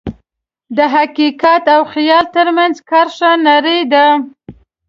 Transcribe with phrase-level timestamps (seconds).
[0.77, 4.07] د حقیقت او خیال ترمنځ کرښه نری ده.